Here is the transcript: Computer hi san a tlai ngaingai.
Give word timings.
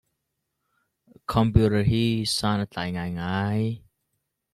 Computer 1.33 1.83
hi 1.89 2.01
san 2.35 2.63
a 2.63 2.65
tlai 2.71 2.87
ngaingai. 2.95 3.63